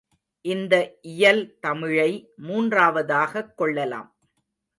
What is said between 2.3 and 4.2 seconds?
மூன்றாவதாகக் கொள்ளலாம்.